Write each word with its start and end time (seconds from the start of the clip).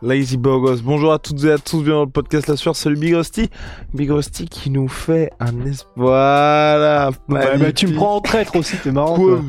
Lazy 0.00 0.36
Bogos, 0.36 0.76
bonjour 0.84 1.12
à 1.12 1.18
toutes 1.18 1.42
et 1.44 1.50
à 1.50 1.58
tous, 1.58 1.78
bienvenue 1.82 1.90
dans 1.94 2.04
le 2.04 2.10
podcast 2.10 2.46
La 2.46 2.56
Sueur, 2.56 2.76
salut 2.76 2.96
Big 2.96 3.14
Rusty. 3.14 3.50
Big 3.94 4.08
Rusty 4.10 4.46
qui 4.48 4.70
nous 4.70 4.86
fait 4.86 5.32
un 5.40 5.64
espoir. 5.66 5.88
Voilà. 5.96 7.10
Ouais, 7.28 7.58
bah, 7.58 7.72
tu 7.72 7.88
me 7.88 7.96
prends 7.96 8.16
en 8.16 8.20
traître 8.20 8.54
aussi, 8.54 8.76
t'es 8.76 8.92
marrant. 8.92 9.16
Quoi 9.16 9.36
toi. 9.38 9.42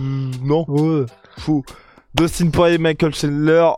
Non, 0.44 0.66
Ouais. 0.68 1.06
fou. 1.38 1.64
Dustin 2.16 2.50
Poirier, 2.50 2.80
Michael 2.80 3.14
Chandler, 3.14 3.70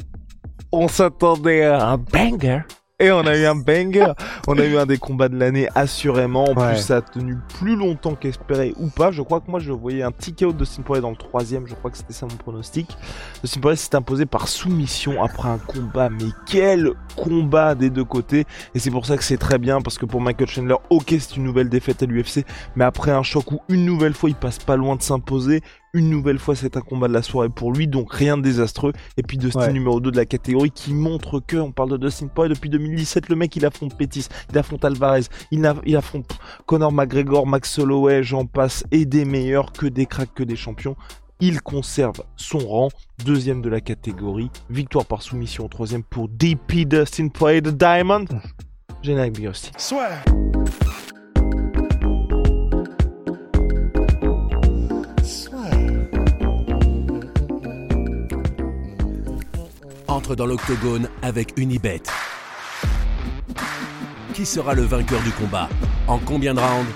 on 0.72 0.88
s'attendait 0.88 1.64
à 1.66 1.90
un 1.90 1.98
banger. 1.98 2.62
Et 3.02 3.12
on 3.12 3.22
a 3.26 3.36
eu 3.36 3.46
un 3.46 3.56
banger. 3.56 4.14
on 4.48 4.58
a 4.58 4.64
eu 4.66 4.78
un 4.78 4.86
des 4.86 4.98
combats 4.98 5.28
de 5.30 5.36
l'année, 5.38 5.68
assurément. 5.76 6.46
En 6.50 6.54
Ouais. 6.56 6.74
plus, 6.74 6.82
ça 6.82 6.98
a 6.98 7.02
tenu 7.02 7.38
plus 7.60 7.76
longtemps 7.76 8.14
qu'espéré 8.16 8.74
ou 8.78 8.88
pas. 8.90 9.12
Je 9.12 9.22
crois 9.22 9.40
que 9.42 9.50
moi, 9.50 9.60
je 9.60 9.72
voyais 9.72 10.04
un 10.04 10.12
ticket 10.12 10.46
out 10.46 10.56
de 10.56 10.66
Poirier 10.84 11.02
dans 11.02 11.10
le 11.10 11.16
troisième. 11.16 11.66
Je 11.68 11.74
crois 11.76 11.90
que 11.92 11.98
c'était 11.98 12.14
ça 12.14 12.26
mon 12.30 12.36
pronostic. 12.36 12.96
Dustin 13.42 13.60
Poirier 13.60 13.78
s'est 13.78 13.96
imposé 13.96 14.26
par 14.26 14.48
soumission 14.48 15.24
après 15.24 15.50
un 15.50 15.58
combat. 15.58 16.10
Mais 16.10 16.30
quel 16.48 16.92
combat 17.16 17.76
des 17.76 17.90
deux 17.90 18.06
côtés. 18.06 18.46
Et 18.76 18.80
c'est 18.80 18.92
pour 18.92 19.06
ça 19.06 19.18
que 19.18 19.24
c'est 19.24 19.38
très 19.38 19.58
bien. 19.58 19.82
Parce 19.82 19.98
que 19.98 20.06
pour 20.06 20.22
Michael 20.22 20.48
Chandler, 20.48 20.76
ok, 20.90 21.16
c'est 21.20 21.38
une 21.38 21.44
nouvelle 21.44 21.70
défaite 21.70 22.04
à 22.04 22.06
l'UFC. 22.06 22.46
Mais 22.76 22.86
après 22.86 23.12
un 23.12 23.24
choc 23.24 23.52
où 23.52 23.62
une 23.70 23.86
nouvelle 23.86 24.14
fois, 24.14 24.30
il 24.30 24.36
passe 24.36 24.60
pas 24.60 24.76
loin 24.76 24.96
de 24.96 25.02
s'imposer. 25.02 25.62
Une 25.94 26.10
nouvelle 26.10 26.40
fois, 26.40 26.56
c'est 26.56 26.78
un 26.78 26.82
combat 26.82 27.10
de 27.10 27.14
la 27.14 27.22
soirée 27.22 27.50
pour 27.50 27.74
lui, 27.74 27.86
donc 27.86 28.14
rien 28.14 28.38
de 28.38 28.42
désastreux. 28.44 28.94
Et 29.18 29.24
puis 29.24 29.38
Dustin 29.38 29.60
Ouais. 29.60 29.74
numéro 29.74 30.00
2 30.00 30.10
de 30.12 30.16
la 30.16 30.26
catégorie 30.26 30.72
qui 30.72 30.94
montre 30.94 31.42
que, 31.46 31.58
on 31.58 31.74
parle 31.74 31.90
de 31.92 31.98
Dustin 31.98 32.28
Poirier 32.28 32.54
depuis 32.54 32.70
2017, 32.70 33.28
le 33.28 33.36
mec 33.36 33.54
il 33.58 33.66
affronte 33.66 33.98
Pettis, 33.98 34.28
il 34.52 34.58
affronte 34.58 34.86
Alvarez, 34.86 35.24
il, 35.52 35.66
a- 35.66 35.76
il 35.86 35.98
affronte 35.98 36.38
Conor 36.66 36.94
McGregor, 36.94 37.46
Max 37.46 37.78
Holloway, 37.78 38.24
j'en 38.24 38.46
passe, 38.46 38.86
et 38.92 39.04
des 39.06 39.26
meilleurs 39.26 39.74
que 39.74 39.86
des 39.86 40.06
cracks, 40.06 40.34
que 40.34 40.44
des 40.44 40.56
champions. 40.56 40.96
Il 41.42 41.62
conserve 41.62 42.22
son 42.38 42.60
rang, 42.60 42.88
deuxième 43.26 43.62
de 43.62 43.68
la 43.68 43.82
catégorie, 43.82 44.50
victoire 44.70 45.06
par 45.06 45.22
soumission 45.22 45.66
au 45.66 45.68
troisième 45.68 46.04
pour 46.04 46.30
DP 46.30 46.86
Dustin 46.86 47.28
Poirier 47.28 47.60
de 47.62 47.72
Diamond. 47.72 48.26
Générique 49.04 49.34
Big 49.34 49.50
entre 60.12 60.36
dans 60.36 60.46
l'octogone 60.46 61.08
avec 61.22 61.54
Unibet. 61.58 62.04
Qui 64.34 64.46
sera 64.46 64.74
le 64.74 64.84
vainqueur 64.84 65.22
du 65.24 65.32
combat 65.32 65.70
En 66.08 66.20
combien 66.20 66.54
de 66.54 66.60
rounds 66.60 66.92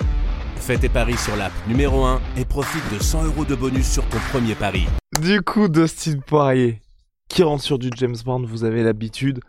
Fais 0.58 0.78
tes 0.78 0.90
paris 0.90 1.18
sur 1.18 1.36
l'app 1.36 1.52
numéro 1.68 2.04
1 2.06 2.22
et 2.38 2.46
profite 2.46 2.84
de 2.94 3.02
100 3.02 3.26
euros 3.26 3.46
de 3.46 3.56
bonus 3.56 3.90
sur 3.90 4.04
ton 4.10 4.18
premier 4.32 4.56
pari. 4.56 4.86
Du 5.22 5.42
coup, 5.42 5.68
Dustin 5.68 6.20
Poirier, 6.26 6.82
qui 7.30 7.44
rentre 7.44 7.64
sur 7.64 7.78
du 7.78 7.90
James 7.96 8.16
Bond, 8.26 8.46
vous 8.46 8.64
avez 8.64 8.84
l'habitude. 8.84 9.40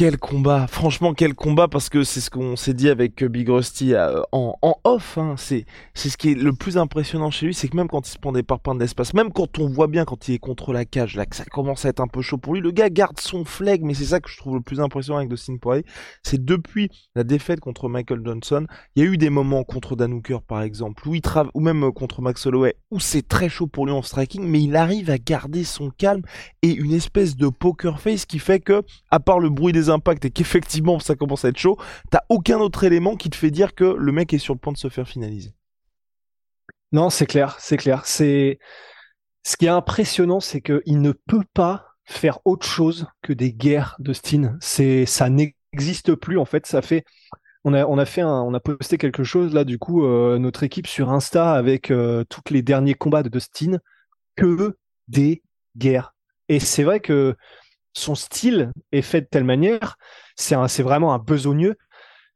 Quel 0.00 0.16
combat, 0.16 0.66
franchement 0.66 1.12
quel 1.12 1.34
combat 1.34 1.68
parce 1.68 1.90
que 1.90 2.04
c'est 2.04 2.20
ce 2.20 2.30
qu'on 2.30 2.56
s'est 2.56 2.72
dit 2.72 2.88
avec 2.88 3.22
euh, 3.22 3.28
Big 3.28 3.46
Rusty 3.50 3.92
euh, 3.92 4.22
en, 4.32 4.56
off. 4.82 5.18
hein. 5.18 5.34
C'est 5.36 5.66
ce 5.94 6.16
qui 6.16 6.30
est 6.30 6.34
le 6.34 6.54
plus 6.54 6.78
impressionnant 6.78 7.30
chez 7.30 7.44
lui, 7.44 7.52
c'est 7.52 7.68
que 7.68 7.76
même 7.76 7.86
quand 7.86 8.08
il 8.08 8.10
se 8.10 8.18
prend 8.18 8.32
des 8.32 8.42
parpaings 8.42 8.74
de 8.74 8.80
l'espace, 8.80 9.12
même 9.12 9.30
quand 9.30 9.58
on 9.58 9.68
voit 9.68 9.88
bien 9.88 10.06
quand 10.06 10.26
il 10.26 10.36
est 10.36 10.38
contre 10.38 10.72
la 10.72 10.86
cage, 10.86 11.16
là 11.16 11.26
que 11.26 11.36
ça 11.36 11.44
commence 11.44 11.84
à 11.84 11.90
être 11.90 12.00
un 12.00 12.06
peu 12.06 12.22
chaud 12.22 12.38
pour 12.38 12.54
lui, 12.54 12.62
le 12.62 12.70
gars 12.70 12.88
garde 12.88 13.20
son 13.20 13.44
flegme. 13.44 13.88
Mais 13.88 13.92
c'est 13.92 14.06
ça 14.06 14.20
que 14.20 14.30
je 14.30 14.38
trouve 14.38 14.54
le 14.54 14.62
plus 14.62 14.80
impressionnant 14.80 15.18
avec 15.18 15.28
Dustin 15.28 15.58
Poirier, 15.58 15.84
c'est 16.22 16.42
depuis 16.42 16.88
la 17.14 17.22
défaite 17.22 17.60
contre 17.60 17.90
Michael 17.90 18.22
Johnson, 18.24 18.66
il 18.96 19.04
y 19.04 19.06
a 19.06 19.10
eu 19.10 19.18
des 19.18 19.28
moments 19.28 19.64
contre 19.64 19.96
Dan 19.96 20.14
Hooker 20.14 20.40
par 20.40 20.62
exemple, 20.62 21.06
où 21.06 21.14
il 21.14 21.20
ou 21.52 21.60
même 21.60 21.84
euh, 21.84 21.92
contre 21.92 22.22
Max 22.22 22.46
Holloway, 22.46 22.74
où 22.90 23.00
c'est 23.00 23.28
très 23.28 23.50
chaud 23.50 23.66
pour 23.66 23.84
lui 23.84 23.92
en 23.92 24.00
striking, 24.00 24.44
mais 24.44 24.62
il 24.62 24.76
arrive 24.76 25.10
à 25.10 25.18
garder 25.18 25.62
son 25.62 25.90
calme 25.90 26.22
et 26.62 26.72
une 26.72 26.94
espèce 26.94 27.36
de 27.36 27.48
poker 27.48 28.00
face 28.00 28.24
qui 28.24 28.38
fait 28.38 28.60
que, 28.60 28.82
à 29.10 29.20
part 29.20 29.40
le 29.40 29.50
bruit 29.50 29.74
des 29.74 29.89
impacts 29.90 30.24
et 30.24 30.30
qu'effectivement 30.30 30.98
ça 30.98 31.14
commence 31.14 31.44
à 31.44 31.48
être 31.48 31.58
chaud, 31.58 31.78
t'as 32.10 32.22
aucun 32.28 32.58
autre 32.58 32.84
élément 32.84 33.16
qui 33.16 33.30
te 33.30 33.36
fait 33.36 33.50
dire 33.50 33.74
que 33.74 33.84
le 33.84 34.12
mec 34.12 34.32
est 34.32 34.38
sur 34.38 34.54
le 34.54 34.60
point 34.60 34.72
de 34.72 34.78
se 34.78 34.88
faire 34.88 35.08
finaliser. 35.08 35.54
Non, 36.92 37.10
c'est 37.10 37.26
clair, 37.26 37.56
c'est 37.60 37.76
clair. 37.76 38.04
C'est 38.04 38.58
ce 39.44 39.56
qui 39.56 39.66
est 39.66 39.68
impressionnant, 39.70 40.40
c'est 40.40 40.60
qu'il 40.60 41.00
ne 41.00 41.12
peut 41.12 41.44
pas 41.54 41.86
faire 42.04 42.40
autre 42.44 42.66
chose 42.66 43.06
que 43.22 43.32
des 43.32 43.52
guerres 43.52 43.96
de 44.00 44.12
Steen. 44.12 44.58
C'est 44.60 45.06
ça 45.06 45.28
n'existe 45.28 46.14
plus 46.14 46.38
en 46.38 46.44
fait. 46.44 46.66
Ça 46.66 46.82
fait 46.82 47.04
on 47.64 47.74
a 47.74 47.86
on 47.86 47.98
a 47.98 48.04
fait 48.04 48.24
on 48.24 48.54
a 48.54 48.60
posté 48.60 48.98
quelque 48.98 49.22
chose 49.22 49.54
là 49.54 49.64
du 49.64 49.78
coup 49.78 50.04
euh, 50.04 50.38
notre 50.38 50.62
équipe 50.62 50.86
sur 50.86 51.10
Insta 51.10 51.52
avec 51.52 51.90
euh, 51.90 52.24
tous 52.28 52.42
les 52.50 52.62
derniers 52.62 52.94
combats 52.94 53.22
de 53.22 53.28
Dustin 53.28 53.78
que 54.34 54.76
des 55.08 55.42
guerres. 55.76 56.14
Et 56.48 56.58
c'est 56.58 56.82
vrai 56.82 57.00
que 57.00 57.36
son 57.92 58.14
style 58.14 58.72
est 58.92 59.02
fait 59.02 59.22
de 59.22 59.26
telle 59.26 59.44
manière, 59.44 59.96
c'est 60.36 60.82
vraiment 60.82 61.14
un 61.14 61.18
besogneux. 61.18 61.76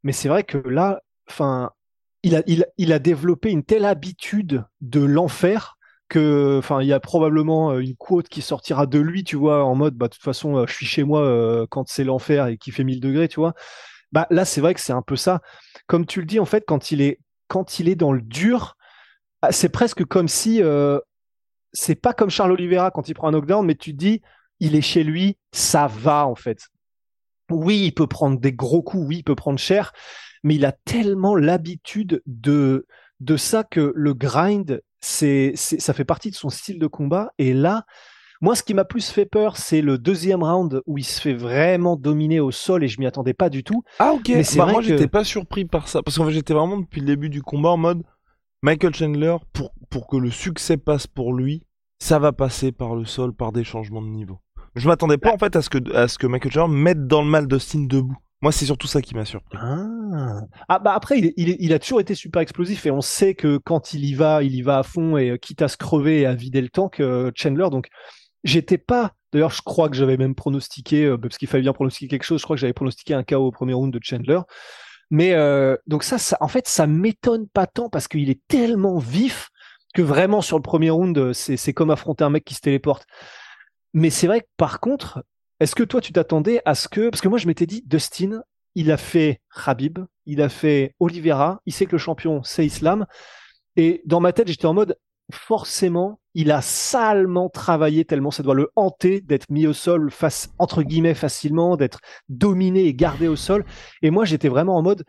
Mais 0.02 0.12
c'est 0.12 0.28
vrai 0.28 0.44
que 0.44 0.58
là, 0.58 1.00
enfin, 1.28 1.70
il 2.22 2.36
a, 2.36 2.42
il, 2.46 2.66
il 2.78 2.92
a 2.92 2.98
développé 2.98 3.50
une 3.50 3.64
telle 3.64 3.84
habitude 3.84 4.64
de 4.80 5.00
l'enfer 5.00 5.76
que, 6.08 6.58
enfin, 6.58 6.82
il 6.82 6.88
y 6.88 6.92
a 6.92 7.00
probablement 7.00 7.72
euh, 7.72 7.80
une 7.80 7.96
quote 7.96 8.28
qui 8.28 8.42
sortira 8.42 8.86
de 8.86 8.98
lui, 8.98 9.24
tu 9.24 9.36
vois, 9.36 9.64
en 9.64 9.74
mode, 9.74 9.94
bah, 9.94 10.08
de 10.08 10.14
toute 10.14 10.22
façon, 10.22 10.58
euh, 10.58 10.66
je 10.66 10.74
suis 10.74 10.86
chez 10.86 11.04
moi 11.04 11.20
euh, 11.22 11.66
quand 11.68 11.88
c'est 11.88 12.04
l'enfer 12.04 12.46
et 12.46 12.58
qu'il 12.58 12.72
fait 12.72 12.84
1000 12.84 13.00
degrés, 13.00 13.28
tu 13.28 13.40
vois. 13.40 13.54
Bah, 14.12 14.26
là, 14.30 14.44
c'est 14.44 14.60
vrai 14.60 14.74
que 14.74 14.80
c'est 14.80 14.92
un 14.92 15.02
peu 15.02 15.16
ça. 15.16 15.40
Comme 15.86 16.06
tu 16.06 16.20
le 16.20 16.26
dis, 16.26 16.38
en 16.40 16.44
fait, 16.44 16.64
quand 16.66 16.90
il 16.90 17.00
est, 17.00 17.20
quand 17.48 17.78
il 17.78 17.88
est 17.88 17.94
dans 17.96 18.12
le 18.12 18.22
dur, 18.22 18.76
ah, 19.42 19.52
c'est 19.52 19.68
presque 19.70 20.04
comme 20.04 20.28
si, 20.28 20.62
c'est 21.72 21.94
pas 21.96 22.14
comme 22.14 22.30
Charles 22.30 22.52
Oliveira 22.52 22.90
quand 22.90 23.08
il 23.08 23.14
prend 23.14 23.28
un 23.28 23.32
knockdown, 23.32 23.66
mais 23.66 23.74
tu 23.74 23.92
te 23.92 23.96
dis, 23.96 24.22
il 24.60 24.76
est 24.76 24.80
chez 24.82 25.04
lui, 25.04 25.36
ça 25.52 25.86
va, 25.86 26.26
en 26.26 26.34
fait. 26.34 26.68
Oui, 27.50 27.82
il 27.86 27.92
peut 27.92 28.06
prendre 28.06 28.40
des 28.40 28.52
gros 28.52 28.82
coups, 28.82 29.04
oui, 29.06 29.16
il 29.18 29.24
peut 29.24 29.34
prendre 29.34 29.58
cher, 29.58 29.92
mais 30.42 30.54
il 30.54 30.64
a 30.64 30.72
tellement 30.72 31.36
l'habitude 31.36 32.22
de, 32.26 32.86
de 33.20 33.36
ça 33.36 33.64
que 33.64 33.92
le 33.94 34.14
grind, 34.14 34.80
c'est, 35.00 35.52
ça 35.56 35.92
fait 35.92 36.04
partie 36.06 36.30
de 36.30 36.36
son 36.36 36.48
style 36.48 36.78
de 36.78 36.86
combat. 36.86 37.32
Et 37.38 37.52
là, 37.52 37.84
moi, 38.40 38.54
ce 38.56 38.62
qui 38.62 38.72
m'a 38.74 38.84
plus 38.84 39.10
fait 39.10 39.26
peur, 39.26 39.56
c'est 39.58 39.82
le 39.82 39.98
deuxième 39.98 40.42
round 40.42 40.82
où 40.86 40.96
il 40.98 41.04
se 41.04 41.20
fait 41.20 41.34
vraiment 41.34 41.96
dominer 41.96 42.40
au 42.40 42.50
sol 42.50 42.82
et 42.82 42.88
je 42.88 42.98
m'y 42.98 43.06
attendais 43.06 43.34
pas 43.34 43.50
du 43.50 43.62
tout. 43.62 43.82
Ah 43.98 44.12
ok, 44.12 44.22
Mais 44.28 44.42
c'est 44.42 44.58
bah, 44.58 44.64
vrai 44.64 44.72
moi 44.72 44.82
que- 44.82 44.88
j'étais 44.88 45.06
pas 45.08 45.24
surpris 45.24 45.64
par 45.66 45.88
ça, 45.88 46.02
parce 46.02 46.16
qu'en 46.16 46.26
fait 46.26 46.32
j'étais 46.32 46.54
vraiment 46.54 46.78
depuis 46.78 47.00
le 47.00 47.06
début 47.06 47.28
du 47.30 47.42
combat 47.42 47.70
en 47.70 47.76
mode 47.76 48.02
Michael 48.62 48.94
Chandler, 48.94 49.36
pour, 49.52 49.74
pour 49.90 50.06
que 50.06 50.16
le 50.16 50.30
succès 50.30 50.78
passe 50.78 51.06
pour 51.06 51.34
lui, 51.34 51.62
ça 51.98 52.18
va 52.18 52.32
passer 52.32 52.72
par 52.72 52.94
le 52.96 53.04
sol, 53.04 53.34
par 53.34 53.52
des 53.52 53.64
changements 53.64 54.02
de 54.02 54.08
niveau. 54.08 54.40
Je 54.74 54.88
m'attendais 54.88 55.18
pas 55.18 55.32
en 55.32 55.38
fait 55.38 55.54
à 55.56 55.62
ce 55.62 55.70
que, 55.70 55.94
à 55.94 56.08
ce 56.08 56.18
que 56.18 56.26
Michael 56.26 56.52
Chandler 56.52 56.74
mette 56.76 57.06
dans 57.06 57.22
le 57.22 57.28
mal 57.28 57.46
Dustin 57.46 57.84
debout. 57.86 58.16
Moi 58.42 58.52
c'est 58.52 58.66
surtout 58.66 58.86
ça 58.86 59.00
qui 59.00 59.14
m'a 59.14 59.24
surpris. 59.24 59.56
Ah, 59.60 60.40
ah 60.68 60.78
bah 60.78 60.92
après, 60.94 61.18
il, 61.18 61.26
est- 61.26 61.34
il, 61.36 61.56
il 61.60 61.72
a 61.72 61.78
toujours 61.78 62.00
été 62.00 62.14
super 62.14 62.42
explosif 62.42 62.84
et 62.86 62.90
on 62.90 63.00
sait 63.00 63.34
que 63.34 63.56
quand 63.58 63.94
il 63.94 64.04
y 64.04 64.14
va, 64.14 64.42
il 64.42 64.54
y 64.54 64.62
va 64.62 64.78
à 64.78 64.82
fond 64.82 65.16
et 65.16 65.30
euh, 65.30 65.36
quitte 65.36 65.62
à 65.62 65.68
se 65.68 65.76
crever 65.76 66.20
et 66.20 66.26
à 66.26 66.34
vider 66.34 66.60
le 66.60 66.68
tank, 66.68 67.00
euh, 67.00 67.30
Chandler. 67.34 67.68
Donc, 67.70 67.88
j'étais 68.42 68.76
pas. 68.78 69.12
D'ailleurs, 69.32 69.50
je 69.50 69.62
crois 69.62 69.88
que 69.88 69.96
j'avais 69.96 70.16
même 70.16 70.34
pronostiqué, 70.34 71.06
euh, 71.06 71.16
parce 71.16 71.38
qu'il 71.38 71.48
fallait 71.48 71.62
bien 71.62 71.72
pronostiquer 71.72 72.08
quelque 72.08 72.24
chose. 72.24 72.40
Je 72.40 72.44
crois 72.44 72.56
que 72.56 72.60
j'avais 72.60 72.72
pronostiqué 72.74 73.14
un 73.14 73.22
KO 73.24 73.36
au 73.46 73.50
premier 73.50 73.72
round 73.72 73.92
de 73.92 73.98
Chandler. 74.02 74.40
Mais 75.10 75.32
euh, 75.34 75.76
donc 75.86 76.02
ça, 76.02 76.18
ça, 76.18 76.36
en 76.40 76.48
fait, 76.48 76.68
ça 76.68 76.86
m'étonne 76.86 77.46
pas 77.48 77.66
tant 77.66 77.88
parce 77.88 78.08
qu'il 78.08 78.28
est 78.30 78.40
tellement 78.48 78.98
vif 78.98 79.48
que 79.94 80.02
vraiment 80.02 80.40
sur 80.42 80.56
le 80.58 80.62
premier 80.62 80.90
round, 80.90 81.32
c'est 81.32 81.56
c'est 81.56 81.72
comme 81.72 81.90
affronter 81.90 82.24
un 82.24 82.30
mec 82.30 82.44
qui 82.44 82.54
se 82.54 82.60
téléporte. 82.60 83.06
Mais 83.94 84.10
c'est 84.10 84.26
vrai 84.26 84.40
que 84.40 84.48
par 84.56 84.80
contre, 84.80 85.24
est-ce 85.60 85.76
que 85.76 85.84
toi 85.84 86.00
tu 86.00 86.12
t'attendais 86.12 86.60
à 86.64 86.74
ce 86.74 86.88
que 86.88 87.08
parce 87.08 87.20
que 87.20 87.28
moi 87.28 87.38
je 87.38 87.46
m'étais 87.46 87.66
dit 87.66 87.82
Dustin, 87.86 88.42
il 88.74 88.90
a 88.90 88.96
fait 88.96 89.40
Habib, 89.64 90.00
il 90.26 90.42
a 90.42 90.48
fait 90.48 90.94
Oliveira, 90.98 91.60
il 91.64 91.72
sait 91.72 91.86
que 91.86 91.92
le 91.92 91.98
champion 91.98 92.42
c'est 92.42 92.66
Islam. 92.66 93.06
Et 93.76 94.02
dans 94.04 94.20
ma 94.20 94.32
tête 94.32 94.48
j'étais 94.48 94.66
en 94.66 94.74
mode 94.74 94.98
forcément 95.32 96.20
il 96.34 96.50
a 96.50 96.60
salement 96.60 97.48
travaillé 97.48 98.04
tellement 98.04 98.32
ça 98.32 98.42
doit 98.42 98.54
le 98.54 98.70
hanter 98.74 99.20
d'être 99.20 99.48
mis 99.48 99.66
au 99.66 99.72
sol 99.72 100.10
face 100.10 100.50
entre 100.58 100.82
guillemets 100.82 101.14
facilement, 101.14 101.76
d'être 101.76 102.00
dominé 102.28 102.86
et 102.86 102.94
gardé 102.94 103.28
au 103.28 103.36
sol. 103.36 103.64
Et 104.02 104.10
moi 104.10 104.24
j'étais 104.24 104.48
vraiment 104.48 104.76
en 104.76 104.82
mode 104.82 105.04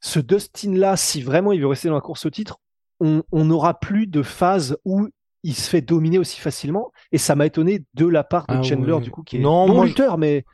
ce 0.00 0.20
Dustin 0.20 0.74
là 0.74 0.98
si 0.98 1.22
vraiment 1.22 1.52
il 1.52 1.60
veut 1.62 1.68
rester 1.68 1.88
dans 1.88 1.94
la 1.94 2.02
course 2.02 2.26
au 2.26 2.30
titre, 2.30 2.58
on 3.00 3.22
on 3.32 3.46
n'aura 3.46 3.80
plus 3.80 4.06
de 4.06 4.22
phase 4.22 4.76
où 4.84 5.08
il 5.46 5.54
se 5.54 5.70
fait 5.70 5.80
dominer 5.80 6.18
aussi 6.18 6.40
facilement. 6.40 6.92
Et 7.12 7.18
ça 7.18 7.34
m'a 7.36 7.46
étonné 7.46 7.84
de 7.94 8.06
la 8.06 8.24
part 8.24 8.46
de 8.48 8.54
Ah 8.54 8.62
Chandler, 8.62 8.98
du 9.00 9.10
coup, 9.10 9.22
qui 9.22 9.36
est 9.36 9.40
Non, 9.40 9.66
bon 9.66 9.74
moi, 9.74 9.84
je- 9.84 9.90
lutteur, 9.90 10.18
mais 10.18 10.44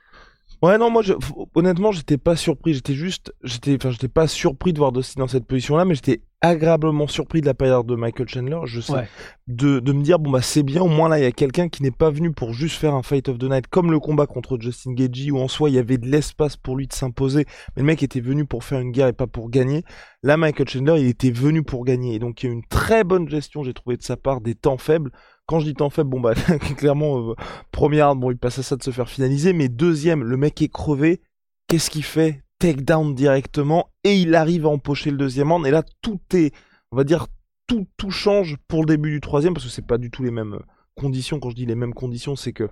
Ouais, 0.62 0.78
non, 0.78 0.90
moi, 0.90 1.02
je, 1.02 1.14
honnêtement, 1.56 1.90
j'étais 1.90 2.18
pas 2.18 2.36
surpris. 2.36 2.74
J'étais 2.74 2.94
juste, 2.94 3.34
j'étais, 3.42 3.74
enfin, 3.74 3.90
j'étais 3.90 4.06
pas 4.08 4.28
surpris 4.28 4.72
de 4.72 4.78
voir 4.78 4.92
Dustin 4.92 5.20
dans 5.20 5.26
cette 5.28 5.44
position-là, 5.46 5.84
mais 5.84 5.96
j'étais 5.96 6.22
agréablement 6.40 7.06
surpris 7.08 7.40
de 7.40 7.46
la 7.46 7.54
période 7.54 7.86
de 7.86 7.96
Michael 7.96 8.28
Chandler. 8.28 8.58
Je 8.66 8.80
sais, 8.80 8.92
Ouais. 8.92 9.08
de, 9.48 9.80
de 9.80 9.92
me 9.92 10.02
dire, 10.02 10.20
bon, 10.20 10.30
bah, 10.30 10.40
c'est 10.40 10.62
bien, 10.62 10.80
au 10.82 10.88
moins 10.88 11.08
là, 11.08 11.18
il 11.18 11.22
y 11.22 11.26
a 11.26 11.32
quelqu'un 11.32 11.68
qui 11.68 11.82
n'est 11.82 11.90
pas 11.90 12.10
venu 12.10 12.32
pour 12.32 12.52
juste 12.52 12.76
faire 12.76 12.94
un 12.94 13.02
fight 13.02 13.28
of 13.28 13.38
the 13.38 13.44
night, 13.44 13.66
comme 13.66 13.90
le 13.90 13.98
combat 13.98 14.26
contre 14.26 14.56
Justin 14.60 14.92
Gagey, 14.92 15.32
où 15.32 15.38
en 15.38 15.48
soi, 15.48 15.68
il 15.68 15.74
y 15.74 15.78
avait 15.78 15.98
de 15.98 16.06
l'espace 16.06 16.56
pour 16.56 16.76
lui 16.76 16.86
de 16.86 16.92
s'imposer, 16.92 17.44
mais 17.76 17.82
le 17.82 17.86
mec 17.86 18.02
était 18.04 18.20
venu 18.20 18.44
pour 18.44 18.62
faire 18.62 18.78
une 18.80 18.92
guerre 18.92 19.08
et 19.08 19.12
pas 19.12 19.26
pour 19.26 19.50
gagner. 19.50 19.82
Là, 20.22 20.36
Michael 20.36 20.68
Chandler, 20.68 21.00
il 21.00 21.08
était 21.08 21.32
venu 21.32 21.64
pour 21.64 21.84
gagner. 21.84 22.14
Et 22.14 22.18
donc, 22.20 22.42
il 22.42 22.46
y 22.46 22.48
a 22.48 22.52
une 22.52 22.64
très 22.66 23.02
bonne 23.02 23.28
gestion, 23.28 23.64
j'ai 23.64 23.74
trouvé 23.74 23.96
de 23.96 24.02
sa 24.04 24.16
part, 24.16 24.40
des 24.40 24.54
temps 24.54 24.78
faibles. 24.78 25.10
Quand 25.52 25.60
je 25.60 25.66
dis 25.66 25.74
temps 25.74 25.90
faible, 25.90 26.08
bon, 26.08 26.18
bah, 26.18 26.32
clairement, 26.78 27.32
euh, 27.32 27.34
première, 27.72 28.16
bon, 28.16 28.30
il 28.30 28.38
passe 28.38 28.58
à 28.58 28.62
ça 28.62 28.74
de 28.74 28.82
se 28.82 28.90
faire 28.90 29.10
finaliser, 29.10 29.52
mais 29.52 29.68
deuxième, 29.68 30.24
le 30.24 30.38
mec 30.38 30.62
est 30.62 30.72
crevé. 30.72 31.20
Qu'est-ce 31.68 31.90
qu'il 31.90 32.04
fait? 32.04 32.42
Takedown 32.58 33.14
directement 33.14 33.90
et 34.02 34.16
il 34.16 34.34
arrive 34.34 34.64
à 34.64 34.70
empocher 34.70 35.10
le 35.10 35.18
deuxième 35.18 35.52
round. 35.52 35.66
Et 35.66 35.70
là, 35.70 35.82
tout 36.00 36.20
est, 36.32 36.54
on 36.90 36.96
va 36.96 37.04
dire, 37.04 37.26
tout, 37.66 37.86
tout 37.98 38.10
change 38.10 38.56
pour 38.66 38.80
le 38.80 38.86
début 38.86 39.10
du 39.10 39.20
troisième 39.20 39.52
parce 39.52 39.66
que 39.66 39.70
c'est 39.70 39.86
pas 39.86 39.98
du 39.98 40.10
tout 40.10 40.22
les 40.22 40.30
mêmes 40.30 40.54
euh, 40.54 40.64
conditions. 40.94 41.38
Quand 41.38 41.50
je 41.50 41.56
dis 41.56 41.66
les 41.66 41.74
mêmes 41.74 41.92
conditions, 41.92 42.34
c'est 42.34 42.54
que 42.54 42.70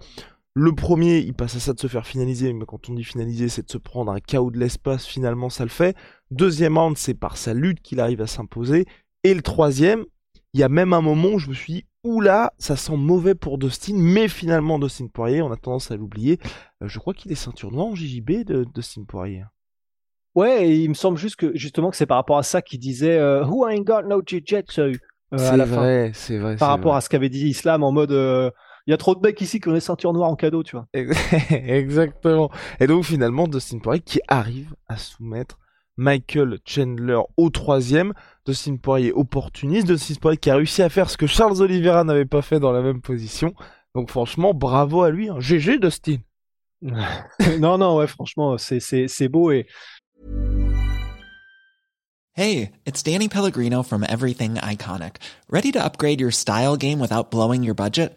le 0.54 0.74
premier, 0.74 1.18
il 1.18 1.34
passe 1.34 1.56
à 1.56 1.60
ça 1.60 1.74
de 1.74 1.80
se 1.80 1.86
faire 1.86 2.06
finaliser, 2.06 2.50
mais 2.54 2.64
quand 2.64 2.88
on 2.88 2.94
dit 2.94 3.04
finaliser, 3.04 3.50
c'est 3.50 3.66
de 3.66 3.70
se 3.70 3.76
prendre 3.76 4.10
un 4.10 4.20
chaos 4.20 4.50
de 4.50 4.58
l'espace, 4.58 5.04
finalement 5.04 5.50
ça 5.50 5.64
le 5.64 5.70
fait. 5.70 5.94
Deuxième 6.30 6.78
round, 6.78 6.96
c'est 6.96 7.12
par 7.12 7.36
sa 7.36 7.52
lutte 7.52 7.82
qu'il 7.82 8.00
arrive 8.00 8.22
à 8.22 8.26
s'imposer. 8.26 8.86
Et 9.22 9.34
le 9.34 9.42
troisième, 9.42 10.06
il 10.54 10.60
y 10.60 10.62
a 10.62 10.70
même 10.70 10.94
un 10.94 11.02
moment 11.02 11.28
où 11.28 11.38
je 11.38 11.50
me 11.50 11.54
suis 11.54 11.74
dit, 11.74 11.84
oula, 12.04 12.52
ça 12.58 12.76
sent 12.76 12.96
mauvais 12.96 13.34
pour 13.34 13.58
Dustin, 13.58 13.94
mais 13.96 14.28
finalement 14.28 14.78
Dustin 14.78 15.06
Poirier, 15.06 15.42
on 15.42 15.52
a 15.52 15.56
tendance 15.56 15.90
à 15.90 15.96
l'oublier. 15.96 16.38
Euh, 16.82 16.88
je 16.88 16.98
crois 16.98 17.14
qu'il 17.14 17.30
est 17.32 17.36
ceinture 17.36 17.70
noire 17.72 17.86
en 17.86 17.94
JJB 17.94 18.44
de 18.44 18.64
Dustin 18.74 19.04
Poirier. 19.04 19.44
ouais, 20.34 20.68
et 20.68 20.76
il 20.76 20.88
me 20.88 20.94
semble 20.94 21.18
juste 21.18 21.36
que 21.36 21.56
justement 21.56 21.90
que 21.90 21.96
c'est 21.96 22.06
par 22.06 22.16
rapport 22.16 22.38
à 22.38 22.42
ça 22.42 22.62
qu'il 22.62 22.80
disait 22.80 23.18
euh, 23.18 23.44
Who 23.44 23.66
ain't 23.66 23.84
got 23.84 24.02
no 24.02 24.22
jiu-jitsu 24.24 25.00
euh, 25.32 25.38
à 25.38 25.56
fin. 25.58 25.64
vrai, 25.64 26.10
c'est 26.14 26.38
vrai. 26.38 26.56
Par 26.56 26.68
rapport 26.68 26.92
vrai. 26.92 26.98
à 26.98 27.00
ce 27.00 27.08
qu'avait 27.08 27.28
dit 27.28 27.46
Islam 27.48 27.84
en 27.84 27.92
mode 27.92 28.12
euh, 28.12 28.50
il 28.86 28.90
y 28.90 28.94
a 28.94 28.96
trop 28.96 29.14
de 29.14 29.20
mecs 29.20 29.40
ici 29.40 29.60
qui 29.60 29.68
ont 29.68 29.72
des 29.72 29.80
ceintures 29.80 30.12
noires 30.12 30.30
en 30.30 30.36
cadeau, 30.36 30.62
tu 30.62 30.76
vois. 30.76 30.86
Exactement. 31.50 32.50
Et 32.80 32.86
donc 32.86 33.04
finalement, 33.04 33.46
Dustin 33.46 33.78
Poirier 33.78 34.02
qui 34.02 34.20
arrive 34.26 34.74
à 34.88 34.96
soumettre 34.96 35.58
Michael 36.00 36.58
Chandler 36.64 37.20
au 37.36 37.50
troisième. 37.50 38.14
Dustin 38.46 38.76
Poirier 38.76 39.12
opportuniste. 39.12 39.86
Dustin 39.86 40.14
Poirier 40.20 40.38
qui 40.38 40.48
a 40.50 40.56
réussi 40.56 40.80
à 40.82 40.88
faire 40.88 41.10
ce 41.10 41.18
que 41.18 41.26
Charles 41.26 41.60
Oliveira 41.60 42.04
n'avait 42.04 42.24
pas 42.24 42.40
fait 42.40 42.58
dans 42.58 42.72
la 42.72 42.80
même 42.80 43.02
position. 43.02 43.54
Donc 43.94 44.10
franchement, 44.10 44.54
bravo 44.54 45.02
à 45.02 45.10
lui. 45.10 45.28
hein. 45.28 45.36
GG 45.38 45.78
Dustin. 45.78 46.16
non, 47.60 47.76
non, 47.76 47.96
ouais, 47.98 48.06
franchement, 48.06 48.56
c'est 48.56 48.80
c'est 48.80 49.06
c'est 49.08 49.28
beau 49.28 49.50
et 49.50 49.66
Hey, 52.34 52.70
it's 52.86 53.02
Danny 53.02 53.28
Pellegrino 53.28 53.82
from 53.82 54.02
Everything 54.08 54.54
Iconic. 54.54 55.16
Ready 55.50 55.72
to 55.72 55.78
upgrade 55.84 56.20
your 56.20 56.30
style 56.32 56.76
game 56.76 56.98
without 56.98 57.30
blowing 57.30 57.62
your 57.62 57.74
budget? 57.74 58.16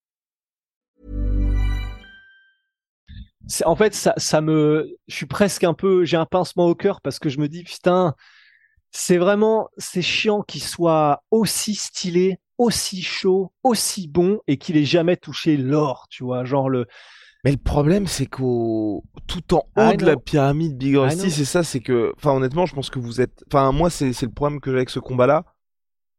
En 3.65 3.75
fait 3.75 3.93
ça 3.93 4.13
ça 4.17 4.41
me 4.41 4.97
je 5.07 5.15
suis 5.15 5.25
presque 5.25 5.63
un 5.63 5.73
peu 5.73 6.05
j'ai 6.05 6.17
un 6.17 6.25
pincement 6.25 6.67
au 6.67 6.75
cœur 6.75 7.01
parce 7.01 7.19
que 7.19 7.29
je 7.29 7.39
me 7.39 7.47
dis 7.47 7.63
putain 7.63 8.15
c'est 8.91 9.17
vraiment 9.17 9.69
c'est 9.77 10.01
chiant 10.01 10.41
qu'il 10.41 10.61
soit 10.61 11.23
aussi 11.31 11.75
stylé, 11.75 12.39
aussi 12.57 13.01
chaud, 13.01 13.51
aussi 13.63 14.07
bon 14.07 14.39
et 14.47 14.57
qu'il 14.57 14.77
ait 14.77 14.85
jamais 14.85 15.17
touché 15.17 15.57
l'or, 15.57 16.07
tu 16.09 16.23
vois, 16.23 16.43
genre 16.43 16.69
le 16.69 16.85
Mais 17.45 17.51
le 17.51 17.57
problème, 17.57 18.05
c'est 18.05 18.25
qu'au 18.25 19.03
tout 19.27 19.53
en 19.53 19.63
haut 19.77 19.93
I 19.93 19.97
de 19.97 20.05
la 20.05 20.17
pyramide 20.17 20.77
Big 20.77 20.93
I 20.93 20.97
Rusty, 20.97 21.31
c'est 21.31 21.45
ça, 21.45 21.63
c'est 21.63 21.79
que, 21.79 22.13
enfin 22.17 22.33
honnêtement, 22.33 22.65
je 22.65 22.75
pense 22.75 22.89
que 22.89 22.99
vous 22.99 23.21
êtes, 23.21 23.43
enfin 23.47 23.71
moi 23.71 23.89
c'est 23.89 24.13
c'est 24.13 24.25
le 24.25 24.33
problème 24.33 24.59
que 24.59 24.71
j'ai 24.71 24.77
avec 24.77 24.89
ce 24.89 24.99
combat-là. 24.99 25.45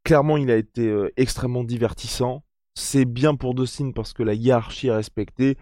Clairement, 0.04 0.36
il 0.36 0.50
a 0.50 0.56
été 0.56 0.88
euh, 0.88 1.12
extrêmement 1.16 1.62
divertissant. 1.62 2.42
C'est 2.74 3.04
bien 3.04 3.36
pour 3.36 3.54
Dustin 3.54 3.92
parce 3.94 4.14
que 4.14 4.22
la 4.22 4.34
hiérarchie 4.34 4.88
est 4.88 4.92
respectée. 4.92 5.58